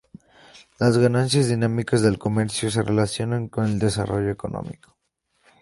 [0.79, 4.97] Las ganancias dinámicas del comercio se relacionan con el desarrollo económico.